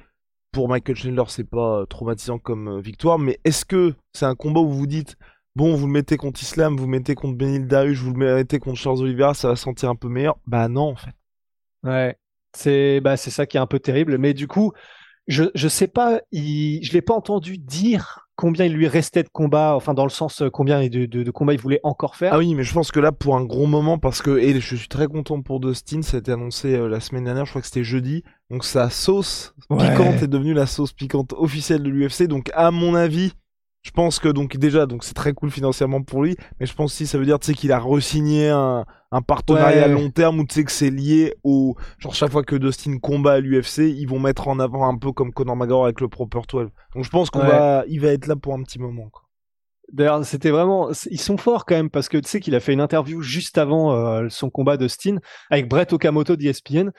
Pour 0.52 0.69
Michael 0.69 0.97
Chandler, 0.97 1.23
c'est 1.29 1.49
pas 1.49 1.81
euh, 1.81 1.87
traumatisant 1.87 2.38
comme 2.38 2.69
euh, 2.69 2.81
victoire, 2.81 3.19
mais 3.19 3.38
est-ce 3.44 3.64
que 3.64 3.94
c'est 4.12 4.26
un 4.26 4.35
combat 4.35 4.61
où 4.61 4.69
vous 4.69 4.79
vous 4.79 4.87
dites, 4.87 5.17
bon, 5.55 5.76
vous 5.76 5.87
le 5.87 5.93
mettez 5.93 6.17
contre 6.17 6.43
Islam, 6.43 6.76
vous 6.76 6.85
le 6.85 6.91
mettez 6.91 7.14
contre 7.14 7.37
Benil 7.37 7.69
Darius, 7.69 7.99
vous 8.00 8.12
le 8.12 8.35
mettez 8.35 8.58
contre 8.58 8.79
Charles 8.79 9.00
Oliveira, 9.00 9.35
ça 9.35 9.49
va 9.49 9.56
sentir 9.56 9.88
un 9.91 9.94
peu 9.94 10.08
meilleur? 10.08 10.38
Bah 10.47 10.69
non, 10.69 10.91
en 10.91 10.97
fait. 10.97 11.14
Ouais, 11.85 12.17
c'est 12.52 13.00
bah 13.00 13.17
ça 13.17 13.47
qui 13.47 13.56
est 13.56 13.61
un 13.61 13.67
peu 13.67 13.79
terrible. 13.79 14.19
Mais 14.19 14.35
du 14.35 14.49
coup, 14.49 14.73
je 15.29 15.44
je 15.55 15.69
sais 15.69 15.87
pas, 15.87 16.20
il, 16.32 16.82
je 16.82 16.93
l'ai 16.93 17.03
pas 17.03 17.14
entendu 17.14 17.56
dire 17.56 18.29
combien 18.41 18.65
il 18.65 18.73
lui 18.73 18.89
restait 18.89 19.23
de 19.23 19.29
combats, 19.29 19.75
enfin 19.77 19.93
dans 19.93 20.05
le 20.05 20.11
sens 20.11 20.41
euh, 20.41 20.49
combien 20.51 20.81
de, 20.89 21.05
de, 21.07 21.23
de 21.23 21.31
combats 21.31 21.53
il 21.53 21.61
voulait 21.61 21.81
encore 21.83 22.17
faire. 22.17 22.33
Ah 22.33 22.39
oui, 22.39 22.55
mais 22.55 22.65
je 22.65 22.73
pense 22.73 22.91
que 22.91 22.99
là, 22.99 23.13
pour 23.13 23.37
un 23.37 23.45
gros 23.45 23.67
moment, 23.67 23.99
parce 23.99 24.23
que, 24.23 24.39
et 24.39 24.59
je 24.59 24.77
suis 24.77 24.89
très 24.89 25.07
content 25.07 25.43
pour 25.43 25.61
Dustin, 25.61 26.01
ça 26.03 26.17
a 26.17 26.21
été 26.21 26.33
annoncé 26.33 26.75
euh, 26.75 26.89
la 26.89 27.01
semaine 27.01 27.25
dernière, 27.25 27.45
je 27.45 27.51
crois 27.51 27.61
que 27.61 27.67
c'était 27.69 27.85
jeudi, 27.85 28.25
donc 28.51 28.65
sa 28.65 28.89
sauce 28.91 29.55
Ouais. 29.69 29.91
piquante 29.91 30.23
est 30.23 30.27
devenue 30.27 30.55
la 30.55 30.67
sauce 30.67 30.93
piquante 30.93 31.33
officielle 31.35 31.83
de 31.83 31.91
l'UFC, 31.91 32.27
donc 32.27 32.51
à 32.55 32.71
mon 32.71 32.95
avis, 32.95 33.33
je 33.82 33.91
pense 33.93 34.19
que 34.19 34.29
donc 34.29 34.56
déjà, 34.56 34.87
donc 34.87 35.05
c'est 35.05 35.15
très 35.15 35.32
cool 35.32 35.50
financièrement 35.50 36.03
pour 36.03 36.23
lui, 36.23 36.37
mais 36.59 36.67
je 36.67 36.75
pense 36.75 36.93
aussi 36.93 37.06
ça 37.06 37.17
veut 37.19 37.25
dire, 37.25 37.38
tu 37.38 37.47
sais, 37.47 37.55
qu'il 37.55 37.73
a 37.73 37.79
re-signé 37.79 38.49
un, 38.50 38.85
un 39.11 39.23
partenariat 39.23 39.85
à 39.85 39.88
long 39.88 40.11
terme, 40.11 40.41
ou 40.41 40.44
tu 40.47 40.55
sais 40.55 40.65
que 40.65 40.73
c'est 40.73 40.91
lié 40.91 41.35
au, 41.44 41.77
genre 41.99 42.15
chaque 42.15 42.31
fois 42.31 42.43
que 42.43 42.56
Dustin 42.56 42.99
combat 42.99 43.32
à 43.35 43.41
l'UFC, 43.41 43.79
ils 43.79 44.06
vont 44.06 44.19
mettre 44.21 44.49
en 44.49 44.59
avant 44.61 44.87
un 44.88 44.99
peu 44.99 45.12
comme 45.12 45.32
Conor 45.32 45.56
McGregor 45.56 45.85
avec 45.85 46.00
le 46.00 46.09
Proper 46.09 46.41
12. 46.49 46.69
Donc 46.94 47.05
je 47.05 47.11
pense 47.11 47.31
qu'on 47.31 47.41
Ouais. 47.41 47.47
va, 47.49 47.85
il 47.88 48.00
va 48.00 48.09
être 48.09 48.27
là 48.27 48.37
pour 48.37 48.55
un 48.55 48.62
petit 48.62 48.79
moment, 48.79 49.09
quoi. 49.11 49.23
D'ailleurs, 49.93 50.25
c'était 50.25 50.50
vraiment, 50.50 50.91
ils 51.11 51.21
sont 51.21 51.37
forts 51.37 51.65
quand 51.67 51.75
même 51.75 51.91
parce 51.91 52.08
que 52.08 52.17
tu 52.19 52.29
sais 52.29 52.39
qu'il 52.39 52.55
a 52.55 52.60
fait 52.60 52.72
une 52.72 52.81
interview 52.81 53.22
juste 53.22 53.58
avant 53.58 53.93
euh, 53.96 54.29
son 54.29 54.49
combat 54.49 54.77
d'Austin 54.77 55.17
avec 55.51 55.69
Brett 55.69 55.93
Okamoto 55.93 56.37
d'ESPN. 56.37 56.91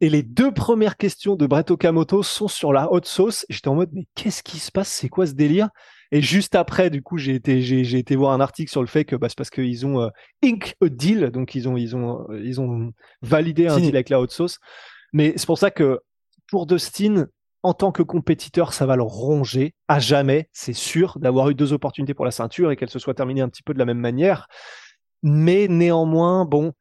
Et 0.00 0.08
les 0.08 0.22
deux 0.22 0.50
premières 0.50 0.96
questions 0.96 1.36
de 1.36 1.46
Brett 1.46 1.70
Okamoto 1.70 2.22
sont 2.22 2.48
sur 2.48 2.72
la 2.72 2.90
hot 2.90 3.00
sauce. 3.04 3.44
J'étais 3.50 3.68
en 3.68 3.74
mode, 3.74 3.90
mais 3.92 4.06
qu'est-ce 4.14 4.42
qui 4.42 4.58
se 4.58 4.72
passe? 4.72 4.88
C'est 4.88 5.10
quoi 5.10 5.26
ce 5.26 5.32
délire? 5.32 5.68
Et 6.12 6.20
juste 6.22 6.54
après, 6.56 6.90
du 6.90 7.02
coup, 7.02 7.18
j'ai 7.18 7.34
été, 7.34 7.60
j'ai, 7.62 7.84
j'ai 7.84 7.98
été 7.98 8.16
voir 8.16 8.32
un 8.32 8.40
article 8.40 8.70
sur 8.70 8.80
le 8.80 8.88
fait 8.88 9.04
que 9.04 9.14
bah, 9.16 9.28
c'est 9.28 9.36
parce 9.38 9.50
qu'ils 9.50 9.86
ont 9.86 10.00
euh, 10.00 10.08
ink 10.42 10.74
a 10.82 10.88
deal, 10.88 11.30
donc 11.30 11.54
ils 11.54 11.68
ont, 11.68 11.76
ils 11.76 11.94
ont, 11.94 12.26
euh, 12.30 12.42
ils 12.44 12.60
ont 12.60 12.92
validé 13.22 13.68
un 13.68 13.76
deal 13.82 13.94
avec 13.96 14.08
la 14.08 14.20
hot 14.20 14.28
sauce. 14.28 14.58
Mais 15.12 15.34
c'est 15.36 15.46
pour 15.46 15.58
ça 15.58 15.70
que 15.70 16.00
pour 16.48 16.66
Dustin, 16.66 17.26
en 17.62 17.74
tant 17.74 17.92
que 17.92 18.02
compétiteur, 18.02 18.72
ça 18.72 18.86
va 18.86 18.96
le 18.96 19.02
ronger 19.02 19.74
à 19.86 19.98
jamais, 20.00 20.48
c'est 20.52 20.72
sûr, 20.72 21.18
d'avoir 21.20 21.48
eu 21.50 21.54
deux 21.54 21.72
opportunités 21.72 22.14
pour 22.14 22.24
la 22.24 22.30
ceinture 22.32 22.70
et 22.72 22.76
qu'elle 22.76 22.90
se 22.90 22.98
soit 22.98 23.14
terminée 23.14 23.42
un 23.42 23.48
petit 23.48 23.62
peu 23.62 23.74
de 23.74 23.78
la 23.78 23.84
même 23.84 23.98
manière. 23.98 24.48
Mais 25.22 25.68
néanmoins, 25.68 26.44
bon, 26.44 26.72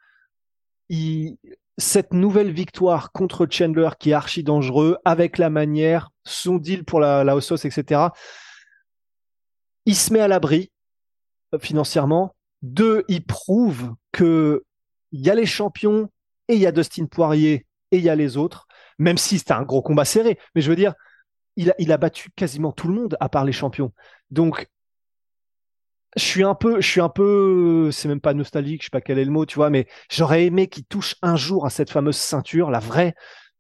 il- 0.90 1.38
cette 1.78 2.14
nouvelle 2.14 2.52
victoire 2.52 3.12
contre 3.12 3.48
Chandler 3.50 3.90
qui 4.00 4.10
est 4.10 4.14
archi 4.14 4.44
dangereux, 4.44 4.98
avec 5.06 5.38
la 5.38 5.50
manière, 5.50 6.10
son 6.26 6.58
deal 6.58 6.84
pour 6.84 7.00
la, 7.00 7.24
la 7.24 7.40
sauce, 7.42 7.64
etc., 7.66 8.02
il 9.90 9.96
se 9.96 10.14
met 10.14 10.20
à 10.20 10.28
l'abri 10.28 10.72
euh, 11.56 11.60
financièrement. 11.60 12.36
Deux, 12.62 13.06
il 13.08 13.26
prouve 13.26 13.96
que 14.12 14.64
il 15.12 15.22
y 15.22 15.32
a 15.32 15.36
les 15.36 15.48
champions 15.48 16.12
et 16.48 16.54
il 16.54 16.60
y 16.60 16.68
a 16.68 16.72
Dustin 16.72 17.08
Poirier 17.08 17.66
et 17.90 17.98
il 17.98 18.04
y 18.04 18.10
a 18.10 18.16
les 18.16 18.38
autres, 18.38 18.68
même 19.00 19.18
si 19.18 19.40
c'était 19.40 19.54
un 19.54 19.64
gros 19.64 19.82
combat 19.82 20.06
serré. 20.06 20.38
Mais 20.54 20.62
je 20.62 20.70
veux 20.70 20.76
dire, 20.76 20.94
il 21.56 21.72
a, 21.72 21.76
il 21.80 21.92
a 21.92 21.98
battu 21.98 22.30
quasiment 22.36 22.72
tout 22.72 22.88
le 22.88 22.94
monde 22.94 23.18
à 23.20 23.30
part 23.30 23.46
les 23.46 23.52
champions. 23.52 23.92
Donc, 24.30 24.68
je 26.16 26.24
suis 26.24 26.44
un 26.44 26.54
peu, 26.54 26.82
je 26.82 26.88
suis 26.88 27.02
un 27.02 27.10
peu, 27.10 27.90
c'est 27.92 28.08
même 28.08 28.22
pas 28.22 28.36
nostalgique, 28.36 28.82
je 28.82 28.86
sais 28.88 28.92
pas 28.92 29.02
quel 29.02 29.18
est 29.18 29.26
le 29.26 29.32
mot, 29.32 29.48
tu 29.48 29.56
vois, 29.56 29.72
mais 29.72 29.88
j'aurais 30.12 30.46
aimé 30.46 30.68
qu'il 30.68 30.86
touche 30.86 31.16
un 31.24 31.36
jour 31.36 31.66
à 31.66 31.72
cette 31.72 31.90
fameuse 31.90 32.18
ceinture, 32.18 32.70
la 32.70 32.80
vraie. 32.80 33.16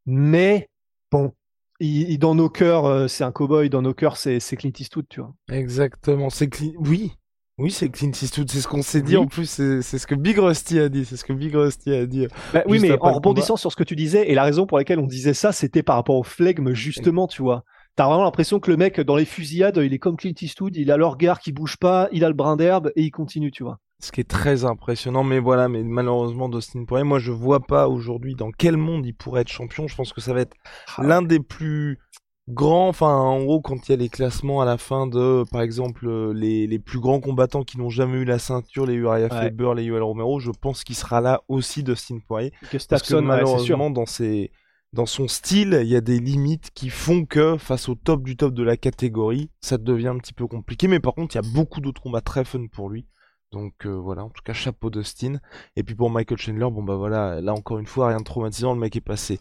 Mais 0.05 0.69
bon, 1.11 1.33
il, 1.79 2.09
il- 2.11 2.19
dans 2.19 2.35
nos 2.35 2.49
cœurs, 2.49 2.85
euh, 2.85 3.07
c'est 3.07 3.23
un 3.23 3.31
cowboy, 3.31 3.69
dans 3.69 3.81
nos 3.81 3.93
cœurs, 3.93 4.17
c'est 4.17 4.39
Clint 4.57 4.71
Eastwood, 4.77 5.05
tu 5.09 5.21
vois. 5.21 5.33
Exactement, 5.51 6.29
c'est 6.29 6.47
Clint... 6.49 6.73
Oui, 6.79 7.13
oui, 7.57 7.71
c'est 7.71 7.89
Clint 7.89 8.11
Eastwood, 8.11 8.49
c'est 8.49 8.61
ce 8.61 8.67
qu'on 8.67 8.81
s'est 8.81 9.01
dit 9.01 9.17
Oui. 9.17 9.23
en 9.23 9.27
plus, 9.27 9.45
c'est 9.47 9.81
ce 9.81 10.07
que 10.07 10.15
Big 10.15 10.37
Rusty 10.37 10.79
a 10.79 10.89
dit, 10.89 11.05
c'est 11.05 11.17
ce 11.17 11.23
que 11.25 11.33
Big 11.33 11.53
Rusty 11.55 11.91
a 11.93 12.05
dit. 12.05 12.27
Bah 12.53 12.63
oui, 12.67 12.79
mais 12.79 12.97
en 13.01 13.13
rebondissant 13.13 13.57
sur 13.57 13.71
ce 13.71 13.75
que 13.75 13.83
tu 13.83 13.95
disais, 13.95 14.29
et 14.31 14.35
la 14.35 14.43
raison 14.43 14.65
pour 14.65 14.77
laquelle 14.77 14.99
on 14.99 15.07
disait 15.07 15.33
ça, 15.33 15.51
c'était 15.51 15.83
par 15.83 15.95
rapport 15.95 16.15
au 16.15 16.23
flegme, 16.23 16.73
justement, 16.73 17.27
tu 17.27 17.41
vois. 17.41 17.63
T'as 17.95 18.05
vraiment 18.07 18.23
l'impression 18.23 18.61
que 18.61 18.71
le 18.71 18.77
mec, 18.77 19.01
dans 19.01 19.17
les 19.17 19.25
fusillades, 19.25 19.77
il 19.83 19.93
est 19.93 19.99
comme 19.99 20.15
Clint 20.15 20.33
Eastwood, 20.39 20.77
il 20.77 20.89
a 20.89 20.95
le 20.95 21.05
regard 21.05 21.39
qui 21.41 21.51
bouge 21.51 21.75
pas, 21.75 22.07
il 22.13 22.23
a 22.23 22.29
le 22.29 22.33
brin 22.33 22.55
d'herbe 22.55 22.91
et 22.95 23.03
il 23.03 23.11
continue, 23.11 23.51
tu 23.51 23.63
vois. 23.63 23.79
Ce 24.01 24.11
qui 24.11 24.21
est 24.21 24.29
très 24.29 24.63
impressionnant, 24.63 25.23
mais 25.23 25.39
voilà, 25.39 25.67
mais 25.67 25.83
malheureusement, 25.83 26.47
Dustin 26.47 26.85
Poirier, 26.85 27.03
moi 27.03 27.19
je 27.19 27.31
vois 27.31 27.59
pas 27.59 27.89
aujourd'hui 27.89 28.33
dans 28.35 28.51
quel 28.51 28.77
monde 28.77 29.05
il 29.05 29.13
pourrait 29.13 29.41
être 29.41 29.49
champion. 29.49 29.87
Je 29.87 29.95
pense 29.95 30.13
que 30.13 30.21
ça 30.21 30.33
va 30.33 30.41
être 30.41 30.55
Ah 30.95 31.03
l'un 31.03 31.21
des 31.21 31.39
plus 31.41 31.99
grands, 32.47 32.87
enfin 32.87 33.13
en 33.13 33.43
gros, 33.43 33.61
quand 33.61 33.87
il 33.87 33.91
y 33.91 33.93
a 33.93 33.97
les 33.97 34.09
classements 34.09 34.61
à 34.61 34.65
la 34.65 34.77
fin 34.77 35.05
de, 35.05 35.43
par 35.51 35.61
exemple, 35.61 36.07
euh, 36.07 36.33
les, 36.33 36.65
les 36.65 36.79
plus 36.79 36.99
grands 36.99 37.19
combattants 37.19 37.63
qui 37.63 37.77
n'ont 37.77 37.89
jamais 37.89 38.19
eu 38.19 38.25
la 38.25 38.39
ceinture, 38.39 38.85
les 38.85 38.95
Uriah 38.95 39.27
Ouais. 39.27 39.29
Faber, 39.29 39.73
les 39.75 39.83
Yoel 39.83 40.01
Romero, 40.01 40.39
je 40.39 40.51
pense 40.51 40.83
qu'il 40.83 40.95
sera 40.95 41.19
là 41.21 41.41
aussi 41.49 41.83
Dustin 41.83 42.19
Poirier. 42.25 42.51
Que 42.71 42.77
Parce 42.87 43.03
que 43.03 43.15
ouais, 43.15 43.21
malheureusement, 43.21 43.89
dans, 43.91 44.05
ses... 44.05 44.51
dans 44.93 45.05
son 45.05 45.27
style, 45.27 45.77
il 45.83 45.89
y 45.89 45.95
a 45.95 46.01
des 46.01 46.19
limites 46.19 46.71
qui 46.73 46.89
font 46.89 47.25
que, 47.25 47.57
face 47.57 47.89
au 47.89 47.95
top 47.95 48.23
du 48.23 48.37
top 48.37 48.53
de 48.53 48.63
la 48.63 48.77
catégorie, 48.77 49.51
ça 49.61 49.77
devient 49.77 50.07
un 50.07 50.17
petit 50.17 50.33
peu 50.33 50.47
compliqué. 50.47 50.87
Mais 50.87 50.99
par 50.99 51.13
contre, 51.13 51.35
il 51.35 51.37
y 51.37 51.45
a 51.45 51.53
beaucoup 51.53 51.81
d'autres 51.81 52.01
combats 52.01 52.21
très 52.21 52.45
fun 52.45 52.65
pour 52.71 52.89
lui. 52.89 53.05
Donc 53.51 53.85
euh, 53.85 53.89
voilà, 53.89 54.23
en 54.23 54.29
tout 54.29 54.43
cas, 54.43 54.53
chapeau 54.53 54.89
Dustin. 54.89 55.39
Et 55.75 55.83
puis 55.83 55.95
pour 55.95 56.11
Michael 56.11 56.37
Chandler, 56.37 56.67
bon 56.71 56.83
bah 56.83 56.95
voilà, 56.95 57.41
là 57.41 57.53
encore 57.53 57.79
une 57.79 57.87
fois, 57.87 58.09
rien 58.09 58.19
de 58.19 58.23
traumatisant. 58.23 58.73
Le 58.73 58.79
mec 58.79 58.95
est 58.95 59.01
passé 59.01 59.39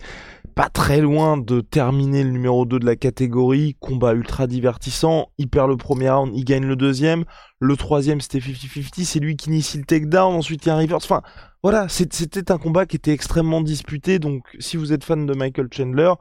pas 0.58 0.68
très 0.68 1.00
loin 1.00 1.36
de 1.36 1.60
terminer 1.60 2.24
le 2.24 2.30
numéro 2.30 2.64
2 2.64 2.80
de 2.80 2.84
la 2.84 2.96
catégorie. 2.96 3.76
Combat 3.78 4.12
ultra 4.14 4.48
divertissant. 4.48 5.30
Il 5.38 5.48
perd 5.48 5.68
le 5.68 5.76
premier 5.76 6.10
round, 6.10 6.32
il 6.34 6.44
gagne 6.44 6.66
le 6.66 6.74
deuxième. 6.74 7.24
Le 7.60 7.76
troisième, 7.76 8.20
c'était 8.20 8.40
50-50. 8.40 9.04
C'est 9.04 9.20
lui 9.20 9.36
qui 9.36 9.50
initie 9.50 9.78
le 9.78 9.84
takedown. 9.84 10.34
Ensuite, 10.34 10.66
il 10.66 10.68
y 10.68 10.72
a 10.72 10.74
un 10.74 10.80
reverse. 10.80 11.04
Enfin, 11.04 11.22
voilà, 11.62 11.88
c'était 11.88 12.50
un 12.50 12.58
combat 12.58 12.86
qui 12.86 12.96
était 12.96 13.12
extrêmement 13.12 13.60
disputé. 13.60 14.18
Donc, 14.18 14.42
si 14.58 14.76
vous 14.76 14.92
êtes 14.92 15.04
fan 15.04 15.26
de 15.26 15.32
Michael 15.32 15.68
Chandler, 15.70 16.12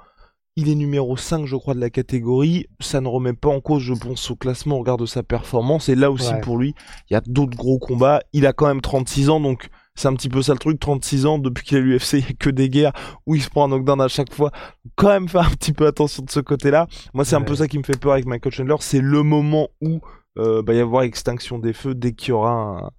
il 0.57 0.69
est 0.69 0.75
numéro 0.75 1.15
5, 1.15 1.45
je 1.45 1.55
crois, 1.55 1.73
de 1.75 1.79
la 1.79 1.89
catégorie. 1.89 2.65
Ça 2.81 2.99
ne 2.99 3.07
remet 3.07 3.31
pas 3.33 3.49
en 3.49 3.61
cause, 3.61 3.81
je 3.83 3.93
pense, 3.93 4.29
au 4.31 4.35
classement 4.35 4.75
au 4.75 4.79
regard 4.79 4.97
de 4.97 5.05
sa 5.05 5.23
performance. 5.23 5.87
Et 5.87 5.95
là 5.95 6.11
aussi, 6.11 6.33
Ouais. 6.33 6.41
pour 6.41 6.57
lui, 6.57 6.73
il 7.09 7.13
y 7.13 7.15
a 7.15 7.21
d'autres 7.25 7.55
gros 7.55 7.77
combats. 7.79 8.21
Il 8.33 8.45
a 8.45 8.51
quand 8.53 8.67
même 8.67 8.81
36 8.81 9.29
ans, 9.29 9.39
donc 9.39 9.69
c'est 9.95 10.07
un 10.07 10.13
petit 10.15 10.29
peu 10.29 10.41
ça 10.41 10.53
le 10.53 10.59
truc. 10.59 10.79
36 10.79 11.25
ans, 11.27 11.37
depuis 11.37 11.63
qu'il 11.63 11.77
a 11.77 11.81
l'UFC, 11.81 12.13
il 12.13 12.17
n'y 12.19 12.25
a 12.25 12.33
que 12.39 12.49
des 12.49 12.69
guerres 12.69 12.93
où 13.25 13.35
il 13.35 13.41
se 13.41 13.49
prend 13.49 13.65
un 13.65 13.67
knockdown 13.69 14.01
à 14.01 14.07
chaque 14.07 14.33
fois. 14.33 14.51
Quand 14.95 15.09
même 15.09 15.29
faire 15.29 15.45
un 15.47 15.51
petit 15.51 15.73
peu 15.73 15.85
attention 15.87 16.23
de 16.23 16.31
ce 16.31 16.39
côté-là. 16.39 16.87
Moi, 17.13 17.23
c'est 17.23 17.35
un 17.35 17.41
peu 17.43 17.55
ça 17.55 17.67
qui 17.67 17.77
me 17.77 17.83
fait 17.83 17.97
peur 17.99 18.13
avec 18.13 18.25
Michael 18.25 18.51
Chandler. 18.51 18.75
C'est 18.79 19.01
le 19.01 19.21
moment 19.23 19.69
où 19.81 19.99
euh, 20.38 20.62
va 20.65 20.74
y 20.74 20.79
avoir 20.79 21.03
extinction 21.03 21.60
des 21.60 21.74
feux 21.74 21.96
dès 21.96 22.13
qu'il 22.13 22.29
y 22.29 22.32
aura 22.32 22.51
un, 22.51 22.91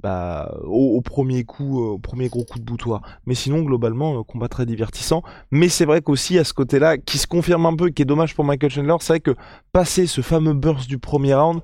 bah, 0.00 0.54
au, 0.64 0.96
au 0.96 1.00
premier 1.00 1.44
coup, 1.44 1.82
euh, 1.82 1.88
au 1.92 1.98
premier 1.98 2.28
gros 2.28 2.44
coup 2.44 2.58
de 2.58 2.64
boutoir. 2.64 3.02
Mais 3.26 3.34
sinon, 3.34 3.62
globalement, 3.62 4.20
euh, 4.20 4.22
combat 4.22 4.48
très 4.48 4.66
divertissant. 4.66 5.22
Mais 5.50 5.68
c'est 5.68 5.84
vrai 5.84 6.02
qu'aussi 6.02 6.38
à 6.38 6.44
ce 6.44 6.52
côté-là, 6.54 6.98
qui 6.98 7.18
se 7.18 7.26
confirme 7.26 7.66
un 7.66 7.76
peu, 7.76 7.90
qui 7.90 8.02
est 8.02 8.06
dommage 8.06 8.34
pour 8.34 8.44
Michael 8.44 8.70
Chandler, 8.70 8.96
c'est 9.00 9.12
vrai 9.14 9.20
que 9.20 9.34
passer 9.72 10.06
ce 10.06 10.20
fameux 10.20 10.54
burst 10.54 10.88
du 10.88 10.98
premier 10.98 11.34
round, 11.34 11.60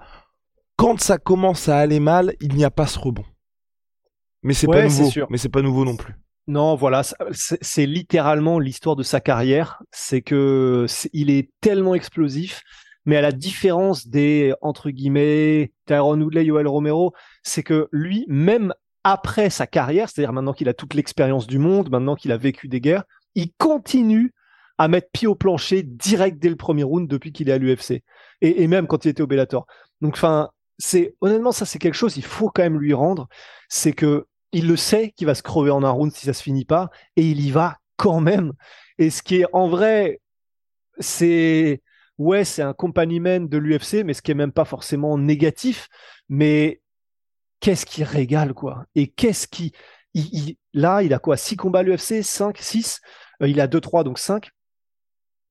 quand 0.76 1.00
ça 1.00 1.18
commence 1.18 1.68
à 1.68 1.78
aller 1.78 2.00
mal, 2.00 2.34
il 2.40 2.54
n'y 2.54 2.64
a 2.64 2.70
pas 2.70 2.86
ce 2.86 2.98
rebond. 2.98 3.24
Mais 4.42 4.54
c'est 4.54 4.66
Ouais, 4.66 4.82
pas 4.82 4.88
nouveau. 4.88 5.10
sûr. 5.10 5.26
Mais 5.30 5.38
c'est 5.38 5.48
pas 5.48 5.62
nouveau 5.62 5.84
non 5.84 5.96
plus. 5.96 6.14
Non, 6.48 6.74
voilà, 6.74 7.02
c'est 7.30 7.86
littéralement 7.86 8.58
l'histoire 8.58 8.96
de 8.96 9.04
sa 9.04 9.20
carrière. 9.20 9.80
C'est 9.92 10.22
que 10.22 10.86
il 11.12 11.30
est 11.30 11.50
tellement 11.60 11.94
explosif, 11.94 12.62
mais 13.04 13.16
à 13.16 13.20
la 13.20 13.32
différence 13.32 14.06
des 14.06 14.54
entre 14.60 14.90
guillemets 14.90 15.72
Tyron 15.86 16.20
Woodley, 16.20 16.44
Yoel 16.44 16.68
Romero, 16.68 17.12
c'est 17.42 17.62
que 17.62 17.88
lui, 17.92 18.24
même 18.28 18.74
après 19.04 19.50
sa 19.50 19.66
carrière, 19.66 20.08
c'est-à-dire 20.08 20.32
maintenant 20.32 20.52
qu'il 20.52 20.68
a 20.68 20.74
toute 20.74 20.94
l'expérience 20.94 21.46
du 21.46 21.58
monde, 21.58 21.90
maintenant 21.90 22.14
qu'il 22.14 22.32
a 22.32 22.36
vécu 22.36 22.68
des 22.68 22.80
guerres, 22.80 23.04
il 23.34 23.52
continue 23.58 24.32
à 24.78 24.88
mettre 24.88 25.08
pied 25.12 25.28
au 25.28 25.34
plancher 25.34 25.82
direct 25.82 26.38
dès 26.38 26.48
le 26.48 26.56
premier 26.56 26.82
round 26.82 27.08
depuis 27.08 27.32
qu'il 27.32 27.48
est 27.48 27.52
à 27.52 27.58
l'UFC 27.58 28.02
et, 28.40 28.62
et 28.62 28.66
même 28.66 28.86
quand 28.86 29.04
il 29.04 29.08
était 29.08 29.22
au 29.22 29.26
Bellator. 29.26 29.66
Donc, 30.00 30.14
enfin, 30.14 30.50
c'est 30.78 31.14
honnêtement 31.20 31.52
ça, 31.52 31.64
c'est 31.64 31.78
quelque 31.78 31.94
chose. 31.94 32.16
Il 32.16 32.24
faut 32.24 32.50
quand 32.50 32.62
même 32.62 32.78
lui 32.78 32.94
rendre. 32.94 33.28
C'est 33.68 33.92
que 33.92 34.26
il 34.52 34.68
le 34.68 34.76
sait 34.76 35.12
qu'il 35.16 35.26
va 35.26 35.34
se 35.34 35.42
crever 35.42 35.70
en 35.70 35.82
un 35.82 35.90
round 35.90 36.12
si 36.12 36.26
ça 36.26 36.34
se 36.34 36.42
finit 36.42 36.66
pas, 36.66 36.90
et 37.16 37.22
il 37.22 37.40
y 37.40 37.50
va 37.50 37.78
quand 37.96 38.20
même. 38.20 38.52
Et 38.98 39.10
ce 39.10 39.22
qui 39.22 39.36
est 39.36 39.46
en 39.52 39.68
vrai, 39.68 40.20
c'est 40.98 41.80
ouais, 42.22 42.44
c'est 42.44 42.62
un 42.62 42.72
compagnie 42.72 43.20
man 43.20 43.48
de 43.48 43.58
l'UFC, 43.58 44.04
mais 44.04 44.14
ce 44.14 44.22
qui 44.22 44.30
est 44.30 44.34
même 44.34 44.52
pas 44.52 44.64
forcément 44.64 45.18
négatif. 45.18 45.88
Mais 46.28 46.80
qu'est-ce 47.60 47.86
qui 47.86 48.04
régale 48.04 48.54
quoi? 48.54 48.84
Et 48.94 49.08
qu'est-ce 49.08 49.48
qui 49.48 49.72
là, 50.74 51.02
il 51.02 51.14
a 51.14 51.18
quoi? 51.18 51.36
Six 51.36 51.56
combats 51.56 51.80
à 51.80 51.82
l'UFC, 51.82 52.22
5, 52.22 52.58
6 52.58 53.00
Il 53.40 53.60
a 53.60 53.66
2-3, 53.66 54.04
donc 54.04 54.18
5. 54.18 54.50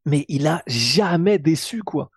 Mais 0.05 0.25
il 0.27 0.47
a 0.47 0.63
jamais 0.67 1.39
déçu 1.39 1.83
quoi. 1.83 2.09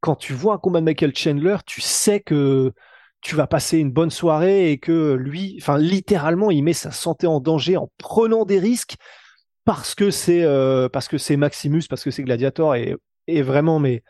Quand 0.00 0.16
tu 0.16 0.32
vois 0.32 0.54
un 0.54 0.58
combat 0.58 0.80
de 0.80 0.86
Michael 0.86 1.14
Chandler, 1.14 1.56
tu 1.66 1.80
sais 1.80 2.20
que 2.20 2.72
tu 3.20 3.36
vas 3.36 3.46
passer 3.46 3.78
une 3.78 3.90
bonne 3.90 4.10
soirée 4.10 4.72
et 4.72 4.78
que 4.78 5.12
lui, 5.12 5.56
enfin 5.60 5.76
littéralement, 5.76 6.50
il 6.50 6.62
met 6.62 6.72
sa 6.72 6.90
santé 6.90 7.26
en 7.26 7.40
danger 7.40 7.76
en 7.76 7.90
prenant 7.98 8.46
des 8.46 8.58
risques 8.58 8.96
parce 9.66 9.94
que 9.94 10.10
c'est 10.10 10.42
euh, 10.42 10.88
parce 10.88 11.06
que 11.06 11.18
c'est 11.18 11.36
Maximus, 11.36 11.82
parce 11.88 12.02
que 12.02 12.10
c'est 12.10 12.22
Gladiator 12.22 12.74
et, 12.76 12.96
et 13.30 13.42
vraiment, 13.42 13.78
mais 13.78 14.02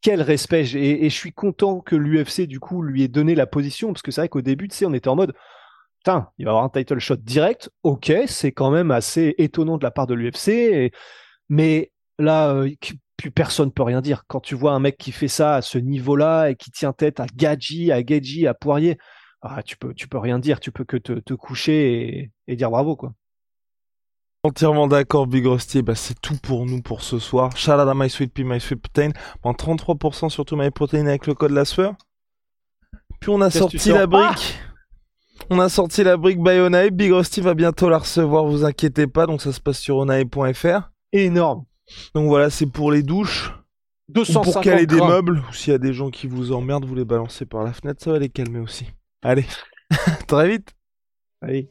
quel 0.00 0.20
respect 0.22 0.64
et, 0.74 1.08
je 1.08 1.14
suis 1.14 1.32
content 1.32 1.80
que 1.80 1.96
l'UFC 1.96 2.42
du 2.42 2.60
coup 2.60 2.82
lui 2.82 3.02
ait 3.04 3.08
donné 3.08 3.34
la 3.34 3.46
position 3.46 3.92
parce 3.92 4.02
que 4.02 4.10
c'est 4.10 4.22
vrai 4.22 4.28
qu'au 4.28 4.42
début, 4.42 4.68
tu 4.68 4.76
sais, 4.76 4.86
on 4.86 4.94
était 4.94 5.08
en 5.08 5.16
mode 5.16 5.34
putain, 5.98 6.30
il 6.38 6.44
va 6.44 6.50
avoir 6.52 6.64
un 6.64 6.68
title 6.68 6.98
shot 6.98 7.16
direct. 7.16 7.70
Ok, 7.84 8.12
c'est 8.26 8.52
quand 8.52 8.70
même 8.70 8.90
assez 8.90 9.34
étonnant 9.38 9.78
de 9.78 9.84
la 9.84 9.92
part 9.92 10.06
de 10.08 10.14
l'UFC, 10.14 10.92
mais 11.48 11.92
là, 12.18 12.54
euh, 12.54 12.70
plus 13.16 13.30
personne 13.30 13.72
peut 13.72 13.84
rien 13.84 14.00
dire. 14.00 14.24
Quand 14.26 14.40
tu 14.40 14.54
vois 14.56 14.72
un 14.72 14.80
mec 14.80 14.98
qui 14.98 15.12
fait 15.12 15.28
ça 15.28 15.56
à 15.56 15.62
ce 15.62 15.78
niveau-là 15.78 16.48
et 16.50 16.56
qui 16.56 16.70
tient 16.72 16.92
tête 16.92 17.20
à 17.20 17.26
Gadji, 17.26 17.92
à 17.92 18.02
Gadji, 18.02 18.46
à 18.48 18.54
Poirier, 18.54 18.98
ah, 19.42 19.62
tu 19.62 19.76
peux, 19.76 19.94
tu 19.94 20.08
peux 20.08 20.18
rien 20.18 20.38
dire. 20.38 20.60
Tu 20.60 20.72
peux 20.72 20.84
que 20.84 20.96
te, 20.96 21.12
te 21.14 21.34
coucher 21.34 22.20
et, 22.20 22.32
et 22.48 22.56
dire 22.56 22.70
bravo, 22.70 22.96
quoi. 22.96 23.12
Entièrement 24.44 24.88
d'accord, 24.88 25.28
Big 25.28 25.46
Rusty. 25.46 25.82
Bah, 25.82 25.94
c'est 25.94 26.20
tout 26.20 26.36
pour 26.36 26.66
nous 26.66 26.82
pour 26.82 27.02
ce 27.02 27.20
soir. 27.20 27.56
Shout 27.56 27.70
out 27.70 27.88
à 27.88 27.94
My 27.94 28.10
Sweet 28.10 28.32
Pea, 28.32 28.42
My 28.42 28.60
Sweet 28.60 28.80
Protein. 28.82 29.10
En 29.44 29.52
33% 29.52 30.30
sur 30.30 30.44
tout 30.44 30.56
My 30.56 30.70
Protein 30.70 31.06
avec 31.06 31.28
le 31.28 31.34
code 31.34 31.52
la 31.52 31.64
sueur. 31.64 31.94
Puis 33.20 33.30
on 33.30 33.40
a 33.40 33.50
sorti 33.50 33.90
la 33.90 34.08
brique. 34.08 34.58
On 35.48 35.60
a 35.60 35.68
sorti 35.68 36.02
la 36.02 36.16
brique 36.16 36.42
by 36.42 36.58
Onae. 36.58 36.90
Big 36.90 37.12
Rusty 37.12 37.40
va 37.40 37.54
bientôt 37.54 37.88
la 37.88 37.98
recevoir, 37.98 38.44
vous 38.44 38.64
inquiétez 38.64 39.06
pas. 39.06 39.26
Donc 39.26 39.40
ça 39.42 39.52
se 39.52 39.60
passe 39.60 39.78
sur 39.78 39.98
onae.fr. 39.98 40.90
Énorme. 41.12 41.64
Donc 42.14 42.26
voilà, 42.26 42.50
c'est 42.50 42.66
pour 42.66 42.90
les 42.90 43.04
douches. 43.04 43.52
Ou 44.08 44.14
250 44.14 44.52
pour 44.52 44.62
caler 44.62 44.86
des 44.86 45.00
meubles. 45.00 45.44
Ou 45.48 45.52
s'il 45.52 45.70
y 45.72 45.76
a 45.76 45.78
des 45.78 45.92
gens 45.92 46.10
qui 46.10 46.26
vous 46.26 46.50
emmerdent, 46.50 46.84
vous 46.84 46.96
les 46.96 47.04
balancez 47.04 47.46
par 47.46 47.62
la 47.62 47.72
fenêtre. 47.72 48.02
Ça 48.02 48.10
va 48.10 48.18
les 48.18 48.28
calmer 48.28 48.58
aussi. 48.58 48.86
Allez. 49.22 49.46
Très 50.26 50.48
vite. 50.48 50.72
Allez. 51.40 51.70